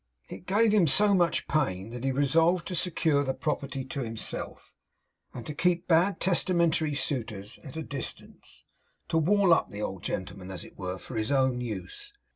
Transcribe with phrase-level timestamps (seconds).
[0.29, 4.73] It gave him so much pain that he resolved to secure the property to himself;
[5.43, 8.63] to keep bad testamentary suitors at a distance;
[9.09, 12.13] to wall up the old gentleman, as it were, for his own use.